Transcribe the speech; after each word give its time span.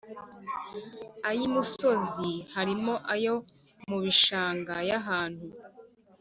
Ay 1.29 1.39
imusozi 1.47 2.31
harimo 2.53 2.93
ayo 3.13 3.35
mu 3.89 3.97
bishanga 4.03 4.71
ay 4.81 4.91
ahantu 4.99 5.45